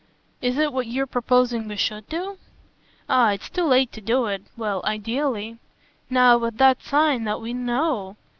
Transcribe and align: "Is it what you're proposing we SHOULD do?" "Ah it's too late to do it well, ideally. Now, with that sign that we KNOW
"Is 0.41 0.57
it 0.57 0.73
what 0.73 0.87
you're 0.87 1.05
proposing 1.05 1.67
we 1.67 1.75
SHOULD 1.75 2.09
do?" 2.09 2.37
"Ah 3.07 3.33
it's 3.33 3.51
too 3.51 3.65
late 3.65 3.91
to 3.91 4.01
do 4.01 4.25
it 4.25 4.41
well, 4.57 4.81
ideally. 4.83 5.59
Now, 6.09 6.39
with 6.39 6.57
that 6.57 6.81
sign 6.81 7.23
that 7.25 7.39
we 7.39 7.53
KNOW 7.53 8.17